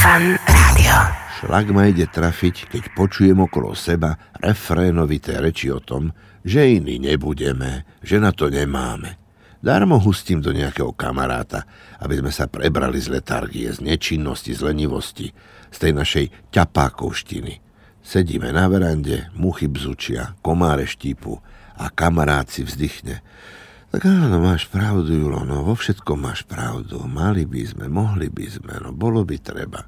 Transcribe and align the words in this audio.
Fan 0.00 0.32
Rádio. 0.48 0.96
Šlak 1.44 1.76
ma 1.76 1.84
ide 1.84 2.08
trafiť, 2.08 2.72
keď 2.72 2.96
počujem 2.96 3.36
okolo 3.36 3.76
seba 3.76 4.16
refrénovité 4.40 5.36
reči 5.36 5.68
o 5.68 5.76
tom, 5.76 6.16
že 6.40 6.80
iní 6.80 6.96
nebudeme, 6.96 7.84
že 8.00 8.16
na 8.16 8.32
to 8.32 8.48
nemáme. 8.48 9.20
Darmo 9.60 10.00
hustím 10.00 10.40
do 10.40 10.56
nejakého 10.56 10.96
kamaráta, 10.96 11.68
aby 12.00 12.16
sme 12.16 12.32
sa 12.32 12.48
prebrali 12.48 12.96
z 12.96 13.12
letargie, 13.12 13.68
z 13.68 13.84
nečinnosti, 13.84 14.56
z 14.56 14.72
lenivosti, 14.72 15.36
z 15.68 15.76
tej 15.76 15.92
našej 15.92 16.26
ťapákovštiny. 16.48 17.60
Sedíme 18.00 18.56
na 18.56 18.72
verande, 18.72 19.28
muchy 19.36 19.68
bzučia, 19.68 20.32
komáre 20.40 20.88
štípu 20.88 21.44
a 21.76 21.92
kamarát 21.92 22.48
si 22.48 22.64
vzdychne. 22.64 23.20
Tak 23.90 24.06
áno, 24.06 24.38
máš 24.38 24.70
pravdu, 24.70 25.10
Julo, 25.10 25.42
no 25.42 25.66
vo 25.66 25.74
všetkom 25.74 26.22
máš 26.22 26.46
pravdu. 26.46 27.02
Mali 27.10 27.42
by 27.42 27.62
sme, 27.66 27.90
mohli 27.90 28.30
by 28.30 28.46
sme, 28.46 28.78
no 28.78 28.94
bolo 28.94 29.26
by 29.26 29.34
treba. 29.42 29.82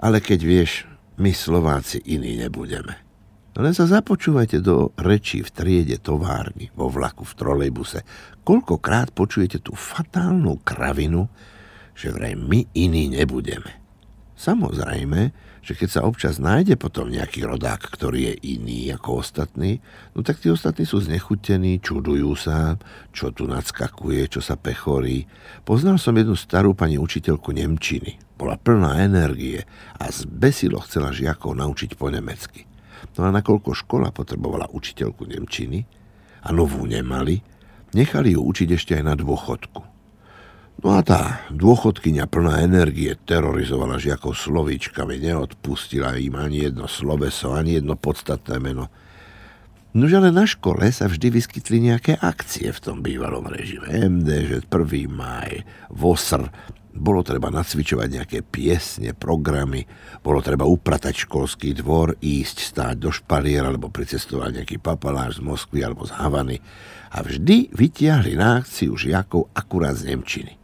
Ale 0.00 0.24
keď 0.24 0.40
vieš, 0.40 0.88
my 1.20 1.28
Slováci 1.28 2.00
iní 2.08 2.40
nebudeme. 2.40 3.04
No 3.52 3.60
len 3.60 3.76
sa 3.76 3.84
započúvajte 3.84 4.64
do 4.64 4.96
rečí 4.96 5.44
v 5.44 5.52
triede 5.52 6.00
továrni, 6.00 6.72
vo 6.72 6.88
vlaku, 6.88 7.28
v 7.28 7.36
trolejbuse. 7.36 8.00
Koľkokrát 8.48 9.12
počujete 9.12 9.60
tú 9.60 9.76
fatálnu 9.76 10.64
kravinu, 10.64 11.28
že 11.92 12.16
vraj 12.16 12.40
my 12.40 12.64
iní 12.72 13.12
nebudeme. 13.12 13.83
Samozrejme, 14.34 15.30
že 15.64 15.72
keď 15.72 15.88
sa 15.88 16.04
občas 16.04 16.36
nájde 16.36 16.76
potom 16.76 17.08
nejaký 17.08 17.46
rodák, 17.48 17.80
ktorý 17.88 18.34
je 18.34 18.34
iný 18.58 18.92
ako 18.92 19.24
ostatní, 19.24 19.80
no 20.12 20.20
tak 20.20 20.42
tí 20.42 20.52
ostatní 20.52 20.84
sú 20.84 21.00
znechutení, 21.00 21.80
čudujú 21.80 22.36
sa, 22.36 22.76
čo 23.14 23.32
tu 23.32 23.48
nadskakuje, 23.48 24.28
čo 24.28 24.44
sa 24.44 24.60
pechorí. 24.60 25.24
Poznal 25.64 25.96
som 25.96 26.18
jednu 26.18 26.36
starú 26.36 26.76
pani 26.76 27.00
učiteľku 27.00 27.54
Nemčiny. 27.54 28.20
Bola 28.36 28.60
plná 28.60 29.00
energie 29.06 29.64
a 29.96 30.10
zbesilo 30.10 30.82
chcela 30.84 31.14
žiakov 31.14 31.56
naučiť 31.56 31.96
po 31.96 32.10
nemecky. 32.12 32.66
No 33.16 33.24
a 33.24 33.32
nakoľko 33.32 33.72
škola 33.72 34.10
potrebovala 34.10 34.68
učiteľku 34.74 35.24
Nemčiny 35.30 35.86
a 36.44 36.52
novú 36.52 36.84
nemali, 36.84 37.40
nechali 37.96 38.34
ju 38.34 38.42
učiť 38.42 38.68
ešte 38.74 38.92
aj 38.98 39.04
na 39.06 39.14
dôchodku. 39.16 39.93
No 40.82 40.98
a 40.98 41.00
tá 41.06 41.46
dôchodkynia 41.54 42.26
plná 42.26 42.66
energie 42.66 43.14
terorizovala 43.14 44.02
žiakov 44.02 44.34
slovíčkami, 44.34 45.22
neodpustila 45.22 46.18
im 46.18 46.34
ani 46.34 46.66
jedno 46.66 46.90
sloveso, 46.90 47.54
ani 47.54 47.78
jedno 47.78 47.94
podstatné 47.94 48.58
meno. 48.58 48.90
Nože 49.94 50.18
ale 50.18 50.34
na 50.34 50.42
škole 50.42 50.90
sa 50.90 51.06
vždy 51.06 51.38
vyskytli 51.38 51.78
nejaké 51.78 52.18
akcie 52.18 52.74
v 52.74 52.82
tom 52.82 52.98
bývalom 52.98 53.46
režime. 53.46 53.86
MD, 53.86 54.28
že 54.50 54.58
1. 54.66 55.06
maj, 55.06 55.62
VOSR, 55.94 56.50
bolo 56.94 57.22
treba 57.22 57.50
nacvičovať 57.50 58.08
nejaké 58.10 58.38
piesne, 58.42 59.14
programy, 59.14 59.86
bolo 60.22 60.42
treba 60.42 60.66
upratať 60.66 61.30
školský 61.30 61.78
dvor, 61.78 62.18
ísť 62.18 62.56
stáť 62.74 62.94
do 62.98 63.10
špalier 63.14 63.62
alebo 63.62 63.90
pricestovať 63.90 64.62
nejaký 64.62 64.76
papaláš 64.82 65.38
z 65.38 65.46
Moskvy 65.46 65.86
alebo 65.86 66.06
z 66.06 66.14
Havany 66.14 66.58
a 67.14 67.22
vždy 67.22 67.70
vytiahli 67.70 68.34
na 68.34 68.62
akciu 68.62 68.98
žiakov 68.98 69.50
akurát 69.54 69.94
z 69.94 70.10
Nemčiny. 70.10 70.63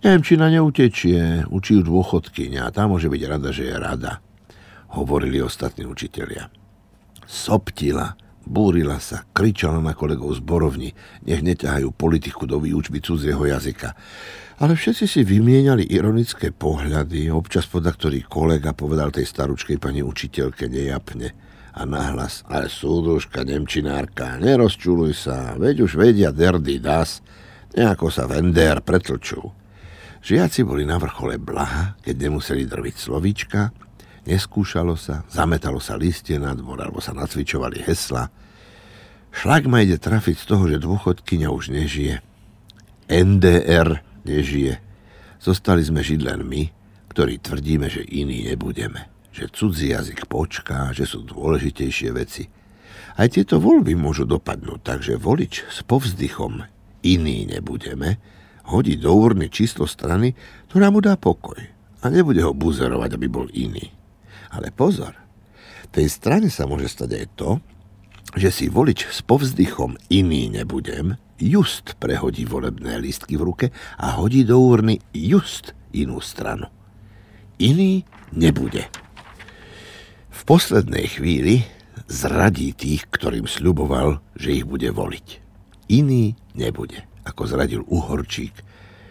Nemčina 0.00 0.48
neutečie, 0.48 1.44
učí 1.52 1.76
ju 1.76 1.84
dôchodkyňa 1.84 2.60
a 2.64 2.72
tá 2.72 2.88
môže 2.88 3.12
byť 3.12 3.22
rada, 3.28 3.52
že 3.52 3.68
je 3.68 3.76
rada, 3.76 4.24
hovorili 4.96 5.44
ostatní 5.44 5.84
učitelia. 5.84 6.48
Soptila, 7.28 8.16
búrila 8.48 8.96
sa, 8.96 9.28
kričala 9.36 9.76
na 9.84 9.92
kolegov 9.92 10.32
z 10.32 10.40
borovni, 10.40 10.90
nech 11.28 11.44
neťahajú 11.44 11.92
politiku 11.92 12.48
do 12.48 12.56
výučby 12.56 13.04
cudzieho 13.04 13.44
jazyka. 13.44 13.92
Ale 14.64 14.72
všetci 14.72 15.04
si 15.04 15.20
vymieniali 15.20 15.92
ironické 15.92 16.48
pohľady, 16.48 17.28
občas 17.28 17.68
podľa 17.68 17.92
ktorý 18.00 18.18
kolega 18.24 18.72
povedal 18.72 19.12
tej 19.12 19.28
staručkej 19.28 19.76
pani 19.76 20.00
učiteľke 20.00 20.64
nejapne. 20.64 21.36
A 21.76 21.84
nahlas, 21.84 22.40
ale 22.48 22.72
súdružka, 22.72 23.44
nemčinárka, 23.44 24.40
nerozčuluj 24.40 25.12
sa, 25.12 25.60
veď 25.60 25.84
už 25.84 25.92
vedia 26.00 26.32
derdy 26.32 26.80
das, 26.80 27.20
nejako 27.76 28.08
sa 28.08 28.24
vender 28.24 28.80
pretlčú. 28.80 29.59
Žiaci 30.20 30.68
boli 30.68 30.84
na 30.84 31.00
vrchole 31.00 31.40
blaha, 31.40 31.96
keď 32.04 32.28
nemuseli 32.28 32.68
drviť 32.68 32.96
slovíčka, 32.96 33.72
neskúšalo 34.28 34.92
sa, 34.92 35.24
zametalo 35.32 35.80
sa 35.80 35.96
listie 35.96 36.36
na 36.36 36.52
dvor 36.52 36.84
alebo 36.84 37.00
sa 37.00 37.16
nacvičovali 37.16 37.80
hesla. 37.88 38.28
Šlak 39.32 39.64
ma 39.64 39.80
ide 39.80 39.96
trafiť 39.96 40.36
z 40.36 40.44
toho, 40.44 40.64
že 40.68 40.82
dôchodkyňa 40.82 41.48
už 41.48 41.72
nežije. 41.72 42.20
NDR 43.08 44.04
nežije. 44.28 44.78
Zostali 45.40 45.80
sme 45.80 46.04
žiť 46.04 46.20
len 46.20 46.44
my, 46.44 46.62
ktorí 47.10 47.40
tvrdíme, 47.40 47.88
že 47.88 48.04
iní 48.04 48.44
nebudeme. 48.44 49.08
Že 49.32 49.44
cudzí 49.56 49.96
jazyk 49.96 50.28
počká, 50.28 50.92
že 50.92 51.08
sú 51.08 51.24
dôležitejšie 51.24 52.10
veci. 52.12 52.44
Aj 53.16 53.26
tieto 53.26 53.56
voľby 53.56 53.96
môžu 53.96 54.28
dopadnúť, 54.28 54.80
takže 54.84 55.16
volič 55.16 55.64
s 55.66 55.80
povzdychom 55.86 56.66
iní 57.00 57.48
nebudeme, 57.48 58.20
hodí 58.70 58.94
do 58.94 59.10
urny 59.10 59.50
číslo 59.50 59.90
strany, 59.90 60.38
ktorá 60.70 60.94
mu 60.94 61.02
dá 61.02 61.18
pokoj 61.18 61.58
a 62.00 62.04
nebude 62.08 62.40
ho 62.40 62.56
buzerovať, 62.56 63.10
aby 63.18 63.26
bol 63.28 63.46
iný. 63.52 63.92
Ale 64.54 64.72
pozor, 64.72 65.12
tej 65.90 66.06
strane 66.08 66.48
sa 66.48 66.64
môže 66.64 66.88
stať 66.88 67.10
aj 67.18 67.26
to, 67.36 67.50
že 68.38 68.50
si 68.54 68.66
volič 68.70 69.10
s 69.10 69.26
povzdychom 69.26 69.98
iný 70.06 70.48
nebudem, 70.54 71.18
just 71.40 71.98
prehodí 71.98 72.46
volebné 72.46 73.02
lístky 73.02 73.34
v 73.34 73.42
ruke 73.42 73.66
a 73.98 74.22
hodí 74.22 74.46
do 74.46 74.60
úrny 74.62 75.02
just 75.10 75.74
inú 75.90 76.22
stranu. 76.22 76.70
Iný 77.58 78.06
nebude. 78.30 78.86
V 80.30 80.40
poslednej 80.46 81.10
chvíli 81.10 81.66
zradí 82.06 82.72
tých, 82.72 83.10
ktorým 83.10 83.44
sľuboval, 83.44 84.22
že 84.38 84.62
ich 84.62 84.64
bude 84.64 84.88
voliť. 84.88 85.26
Iný 85.90 86.38
nebude 86.54 87.09
ako 87.24 87.42
zradil 87.48 87.82
uhorčík 87.86 88.54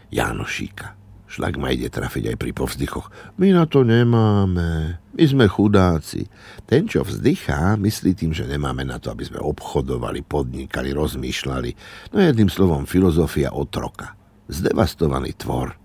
Jánošíka. 0.09 0.99
Šlak 1.29 1.61
ma 1.61 1.69
ide 1.69 1.93
trafiť 1.93 2.33
aj 2.33 2.37
pri 2.41 2.51
povzdychoch. 2.57 3.37
My 3.37 3.53
na 3.53 3.69
to 3.69 3.85
nemáme. 3.85 4.97
My 4.97 5.23
sme 5.29 5.45
chudáci. 5.45 6.25
Ten, 6.65 6.89
čo 6.89 7.05
vzdychá, 7.05 7.77
myslí 7.77 8.17
tým, 8.17 8.33
že 8.33 8.49
nemáme 8.49 8.81
na 8.81 8.97
to, 8.97 9.13
aby 9.13 9.29
sme 9.29 9.37
obchodovali, 9.37 10.25
podnikali, 10.25 10.89
rozmýšľali. 10.89 11.69
No 12.09 12.17
jedným 12.17 12.49
slovom 12.49 12.89
filozofia 12.89 13.53
otroka. 13.53 14.17
Zdevastovaný 14.49 15.37
tvor. 15.37 15.77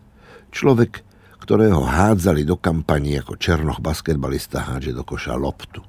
Človek, 0.49 1.05
ktorého 1.45 1.85
hádzali 1.85 2.49
do 2.49 2.57
kampani 2.57 3.21
ako 3.21 3.37
černoch 3.37 3.85
basketbalista 3.85 4.65
hádže 4.65 4.97
do 4.97 5.05
koša 5.05 5.37
loptu. 5.37 5.85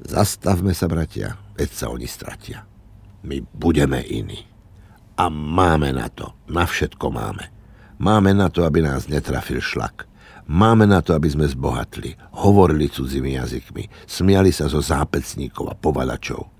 Zastavme 0.00 0.72
sa, 0.72 0.88
bratia, 0.88 1.36
veď 1.60 1.70
sa 1.76 1.86
oni 1.92 2.08
stratia. 2.08 2.64
My 3.20 3.44
budeme 3.52 4.00
iní. 4.00 4.51
A 5.16 5.28
máme 5.28 5.92
na 5.92 6.08
to. 6.08 6.32
Na 6.48 6.64
všetko 6.64 7.12
máme. 7.12 7.52
Máme 8.02 8.34
na 8.34 8.50
to, 8.50 8.66
aby 8.66 8.82
nás 8.82 9.06
netrafil 9.06 9.62
šlak. 9.62 10.10
Máme 10.50 10.90
na 10.90 10.98
to, 10.98 11.14
aby 11.14 11.30
sme 11.30 11.46
zbohatli, 11.46 12.18
hovorili 12.42 12.90
cudzými 12.90 13.38
jazykmi, 13.38 14.10
smiali 14.10 14.50
sa 14.50 14.66
zo 14.66 14.82
zápecníkov 14.82 15.70
a 15.70 15.78
povalačov. 15.78 16.50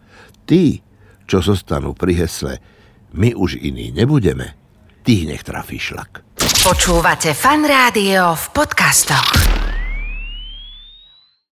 Tí, 0.47 0.79
čo 1.27 1.43
zostanú 1.43 1.91
pri 1.91 2.15
hesle 2.15 2.63
my 3.13 3.35
už 3.35 3.59
iní 3.59 3.91
nebudeme, 3.91 4.55
tých 5.03 5.27
nech 5.29 5.43
trafí 5.43 5.83
šlak. 5.83 6.23
Počúvate 6.63 7.35
fan 7.35 7.67
rádio 7.67 8.39
v 8.39 8.45
podcastoch. 8.55 9.62